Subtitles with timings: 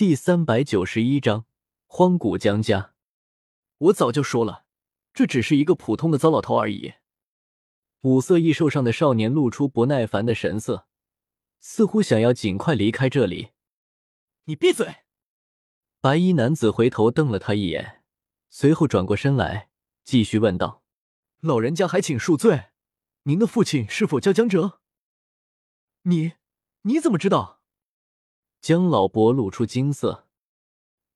[0.00, 1.44] 第三百九十一章
[1.86, 2.94] 荒古江家。
[3.76, 4.64] 我早就说了，
[5.12, 6.94] 这只是一个普通的糟老头而已。
[8.00, 10.86] 五色异兽上的少年露出不耐烦的神色，
[11.58, 13.50] 似乎想要尽快离开这里。
[14.44, 15.04] 你闭嘴！
[16.00, 18.02] 白衣男子回头瞪了他一眼，
[18.48, 19.68] 随后转过身来，
[20.02, 20.82] 继续问道
[21.40, 22.70] ：“老人家还请恕罪，
[23.24, 24.80] 您的父亲是否叫江哲？
[26.04, 26.32] 你
[26.84, 27.58] 你怎么知道？”
[28.60, 30.26] 江老伯露出惊色。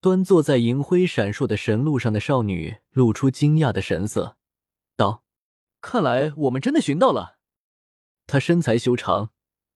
[0.00, 4.36] 端坐在银辉闪烁的神鹿上的少女露出惊讶的神色，
[4.96, 5.24] 道
[5.80, 7.38] ：“看来我们真的寻到了。”
[8.26, 9.30] 她身材修长，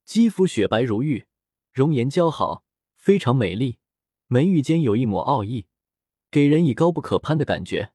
[0.05, 1.27] 肌肤雪白如玉，
[1.73, 3.79] 容颜姣好，非常美丽，
[4.27, 5.67] 眉宇间有一抹傲意，
[6.31, 7.93] 给人以高不可攀的感觉。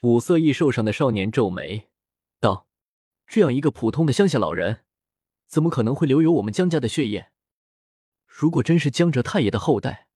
[0.00, 1.88] 五色异兽上的少年皱眉
[2.40, 2.66] 道
[3.26, 4.84] ：“这样一个普通的乡下老人，
[5.46, 7.30] 怎么可能会留有我们江家的血液？
[8.36, 10.08] 如果真是江浙太爷的后代。”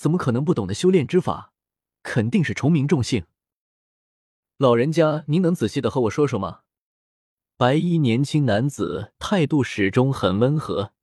[0.00, 1.52] 怎么可能不懂得修炼之法？
[2.02, 3.26] 肯定是重名重姓。
[4.56, 6.62] 老人家，您能仔细的和我说说吗？
[7.58, 10.94] 白衣年轻男子态度始终很温和，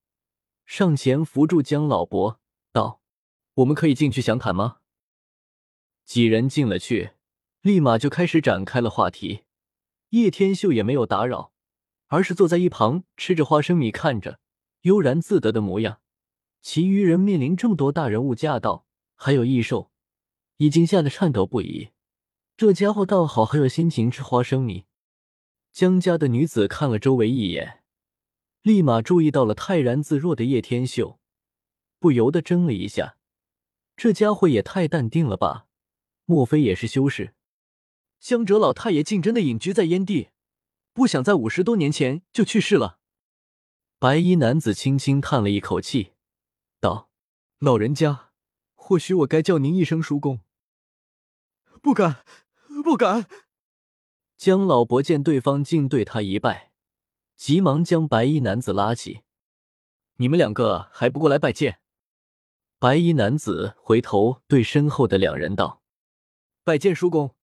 [0.66, 2.40] 上前扶住江老伯，
[2.72, 3.04] 道
[3.62, 4.78] ：“我们可以进去详谈吗？”
[6.04, 7.12] 几人进了去，
[7.62, 9.44] 立马就开始展开了话题。
[10.10, 11.52] 叶天秀也没有打扰，
[12.08, 14.40] 而是坐在一旁吃着花生米，看着
[14.82, 16.00] 悠然自得的模样。
[16.70, 18.86] 其余人面临这么多大人物驾到。
[19.16, 19.90] 还有异兽，
[20.58, 21.92] 已经吓得颤抖不已。
[22.58, 24.84] 这家伙倒好，还有心情吃花生米。
[25.72, 27.84] 江家的女子看了周围一眼，
[28.64, 31.22] 立马注意到了泰然自若的叶天秀，
[32.00, 33.16] 不由得怔了一下。
[33.96, 35.68] 这家伙也太淡定了吧？
[36.26, 37.34] 莫非也是修士？
[38.20, 40.32] 江哲老太爷竟真的隐居在燕地，
[40.92, 43.00] 不想在五十多年前就去世了。
[43.98, 46.12] 白衣男子轻轻叹了一口气，
[46.80, 47.10] 道
[47.60, 48.32] ：“老人家。”
[48.74, 50.40] 或许我该叫您一声叔公。
[51.82, 52.24] 不敢，
[52.84, 53.28] 不敢。
[54.38, 56.72] 江老伯见对方竟对他一拜，
[57.36, 59.24] 急忙将白衣男子拉起
[60.18, 61.80] ：“你们两个还不过来拜见？”
[62.80, 65.82] 白衣男子回头对身后的两人道
[66.64, 67.36] ：“拜见叔公。”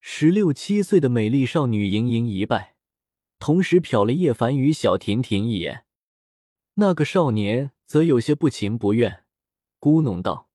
[0.00, 2.74] 十六七岁的美丽少女盈盈一拜，
[3.38, 5.84] 同时瞟了叶凡与小婷婷一眼。
[6.74, 9.24] 那个少年则有些不情不愿，
[9.80, 10.50] 咕哝道。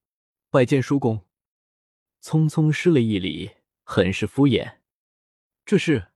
[0.52, 1.26] 拜见叔公，
[2.22, 4.76] 匆匆施了一礼，很是敷衍。
[5.66, 6.10] 这是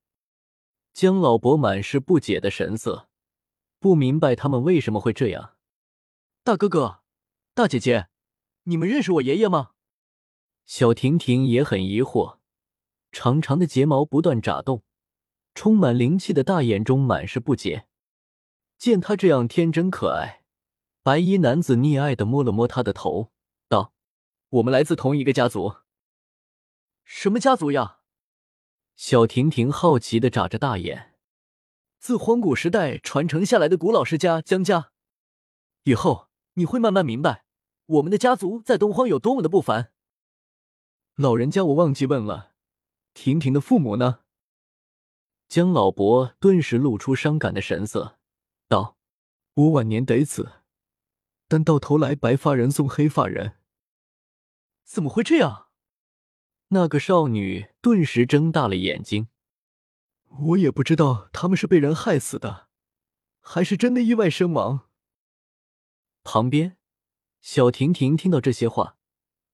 [0.93, 3.09] 江老伯满是不解的神色，
[3.79, 5.55] 不明白他们为什么会这样。
[6.43, 6.99] 大哥哥，
[7.55, 8.09] 大姐姐，
[8.65, 9.71] 你们认识我爷爷吗？
[10.67, 12.37] 小婷婷也很疑惑，
[13.11, 14.83] 长长的睫毛不断眨动，
[15.55, 17.87] 充满灵气的大眼中满是不解。
[18.77, 20.43] 见他这样天真可爱，
[21.07, 23.31] 白衣男子溺爱的摸了摸他的头。
[23.69, 23.93] 道
[24.49, 25.77] 我们来自同一个家族，
[27.05, 27.99] 什么家族呀？
[28.97, 31.15] 小婷婷好奇的眨着大眼。
[31.97, 34.91] 自荒古时代传承下来的古老世家江家。
[35.83, 37.45] 以后你会慢慢明白，
[37.85, 39.93] 我们的家族在东荒有多么的不凡。
[41.15, 42.51] 老人家，我忘记问了，
[43.13, 44.19] 婷婷的父母呢？
[45.47, 48.19] 江老伯顿时露出伤感的神色，
[48.67, 48.97] 道
[49.55, 50.51] ：“我晚年得子，
[51.47, 53.57] 但到头来白发人送黑发人。”
[54.83, 55.67] 怎么会这样？
[56.69, 59.29] 那个少女顿时睁大了眼睛。
[60.39, 62.67] 我也不知道他们是被人害死的，
[63.39, 64.89] 还是真的意外身亡。
[66.23, 66.77] 旁边，
[67.39, 68.97] 小婷婷听到这些话，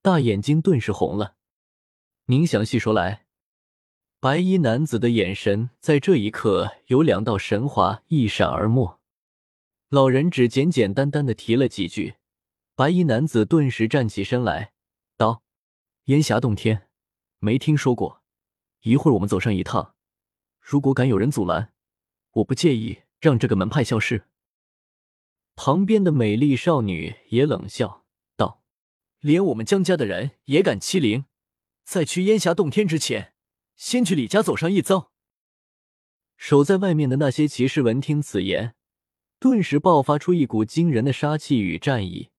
[0.02, 1.36] 大眼睛顿时红了。
[2.26, 3.28] 您详细说来。
[4.20, 9.00] 白衣男子的眼神在这一刻有两道神华一闪而没。
[9.94, 12.16] 老人只简简单单的提了几句，
[12.74, 14.74] 白衣男子顿时站起身来。
[15.18, 15.44] 道
[16.06, 16.88] ：“烟霞洞天，
[17.38, 18.24] 没听说过。
[18.82, 19.94] 一会儿我们走上一趟，
[20.60, 21.74] 如果敢有人阻拦，
[22.32, 24.26] 我不介意让这个门派消失。”
[25.54, 28.04] 旁边的美丽少女也冷笑
[28.36, 28.64] 道
[29.22, 31.26] ：“连我们江家的人也敢欺凌，
[31.84, 33.36] 在去烟霞洞天之前，
[33.76, 35.12] 先去李家走上一遭。”
[36.36, 38.74] 守在外面的那些骑士闻听此言，
[39.44, 42.30] 顿时爆发出一股惊人的杀气与战意。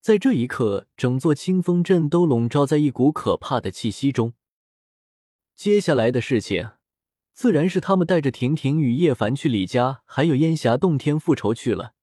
[0.00, 4.34] 在这一刻，整座清风镇都笼罩在一股可怕的气息中。
[5.56, 6.70] 接下来的事情，
[7.32, 11.94] 自然是他们带着婷婷与叶凡去李家，还有烟霞洞天复仇去了。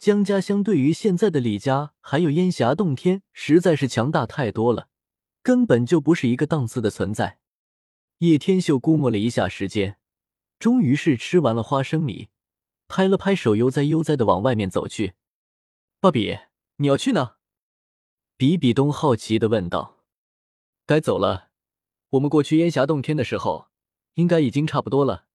[0.00, 4.88] 江家相对于现在的李家还有烟霞洞天，实在是强大太多了，
[5.44, 7.38] 根本就不是一个档次的存在。
[8.18, 9.98] 叶天秀估摸了一下时间，
[10.58, 12.26] 终于是吃完了花生米，
[12.90, 15.14] 拍了拍手，悠哉悠哉的往外面走去。
[16.00, 16.36] 芭比。
[16.76, 17.36] 你要去呢？
[18.38, 19.98] 比比东好奇的问道
[20.86, 21.50] ：“该走了，
[22.08, 23.68] 我们过去烟霞洞天的时候，
[24.14, 25.26] 应该已经差不多了。”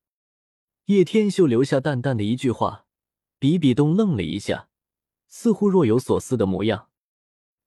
[0.86, 2.88] 叶天秀留下淡淡的一句话，
[3.38, 4.70] 比比东愣了一下，
[5.28, 6.90] 似乎若有所思的模样，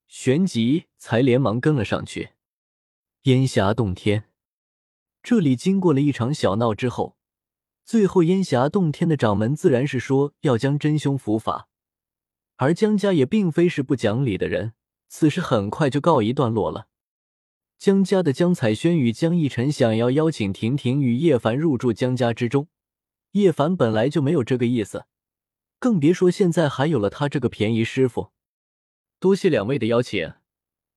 [0.08, 2.30] 旋即才连忙跟了上去。
[3.22, 4.32] 烟霞洞天，
[5.22, 7.17] 这里经过了一场小闹之后，
[7.88, 11.68] 最后烟霞洞天的掌门自然是说要将真凶伏法，
[12.56, 14.74] 而江家也并非是不讲理的人，
[15.08, 16.88] 此事很快就告一段落了。
[17.78, 22.68] 江家的江彩轩与江逸晨想要邀请婷婷与叶凡入住江家之中。
[23.30, 25.06] 叶凡本来就没有这个意思，
[25.78, 28.32] 更别说现在还有了他这个便宜师傅。
[29.18, 30.34] 多谢两位的邀请，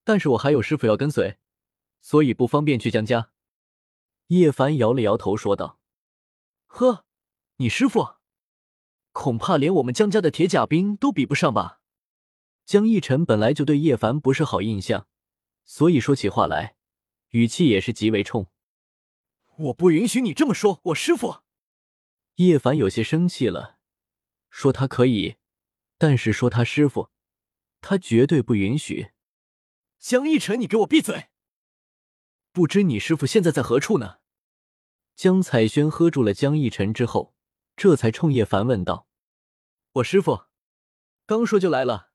[0.03, 1.37] 但是我还有师傅要跟随，
[2.01, 3.29] 所以不方便去江家。
[4.27, 5.79] 叶凡摇了摇头说道
[6.73, 7.05] ：“呵，
[7.57, 8.15] 你师傅，
[9.11, 11.81] 恐怕连我们江家的铁甲兵都比不上吧？”
[12.65, 15.05] 江逸晨本来就对叶凡不是好印象，
[15.65, 16.77] 所以说起话来，
[17.31, 18.47] 语气也是极为冲。
[19.57, 21.41] 我不允许你这么说，我师傅。
[22.35, 23.77] 叶凡有些生气了，
[24.49, 25.35] 说他可以，
[25.97, 27.09] 但是说他师傅，
[27.81, 29.11] 他绝对不允许。
[29.99, 31.27] 江逸晨，你给我闭嘴！
[32.53, 34.20] 不知你师傅现在在何处呢？
[35.21, 37.35] 江彩轩喝住了江逸晨之后，
[37.75, 39.05] 这才冲叶凡问道
[39.93, 40.45] ：“我师傅
[41.27, 42.09] 刚说就来了。”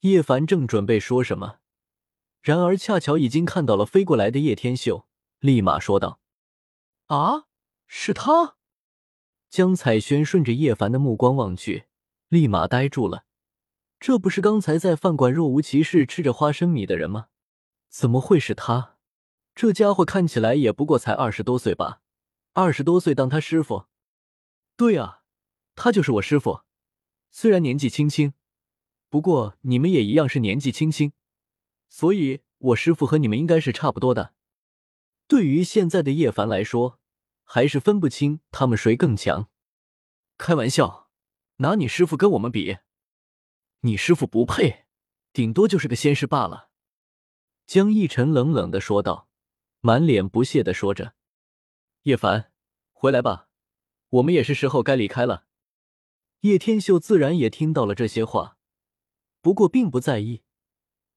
[0.00, 1.60] 叶凡正准备说什么，
[2.42, 5.06] 然而恰巧已经看到了飞过来的叶天秀，
[5.38, 6.20] 立马说道
[7.08, 7.46] ：“啊，
[7.86, 8.56] 是他！”
[9.48, 11.86] 江彩轩顺着叶凡的目光望去，
[12.28, 13.24] 立马呆住了。
[13.98, 17.28] 这不是刚才在饭馆若无其事吃着花生米的人吗？
[17.88, 18.98] 怎么会是他？
[19.54, 21.99] 这家伙看起来也不过才二十多岁吧？
[22.52, 23.86] 二十多岁当他师傅？
[24.76, 25.22] 对啊，
[25.74, 26.62] 他就是我师傅。
[27.30, 28.34] 虽然年纪轻轻，
[29.08, 31.12] 不过你们也一样是年纪轻轻，
[31.88, 34.34] 所以我师傅和你们应该是差不多的。
[35.26, 36.98] 对于现在的叶凡来说。
[37.52, 39.48] 还是分不清他们谁更强。
[40.38, 41.10] 开玩笑，
[41.56, 42.78] 拿你师傅跟我们比，
[43.80, 44.84] 你师傅不配，
[45.32, 46.70] 顶多就是个仙师罢了。
[47.66, 49.28] 江逸晨冷冷的说道，
[49.80, 51.16] 满脸不屑的说着
[52.02, 52.52] ：“叶凡，
[52.92, 53.48] 回来吧，
[54.08, 55.44] 我们也是时候该离开了。”
[56.40, 58.56] 叶天秀自然也听到了这些话，
[59.42, 60.42] 不过并不在意。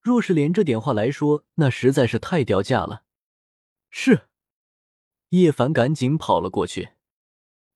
[0.02, 3.06] 若是连这点话来说，那实在是太掉价了。
[3.90, 4.28] 是。
[5.30, 6.90] 叶凡赶紧跑了过去。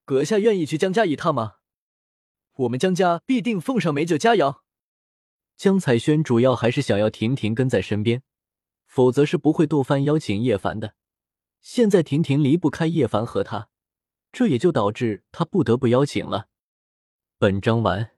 [0.04, 1.56] 阁下愿意去江家一趟吗？
[2.54, 4.60] 我们江家必定奉上美酒佳肴。
[5.56, 8.24] 江彩轩主要还是想要婷婷跟在身边，
[8.86, 10.96] 否则是不会多番邀请叶凡的。
[11.62, 13.70] 现在婷婷离不开叶凡和他，
[14.32, 16.48] 这也就导致他不得不邀请了。
[17.38, 18.17] 本章完。